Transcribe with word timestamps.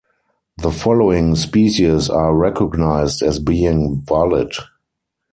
The 0.57 0.71
following 0.71 1.35
species 1.35 2.09
are 2.09 2.33
recognised 2.35 3.21
as 3.21 3.37
being 3.37 4.01
valid. 4.03 4.51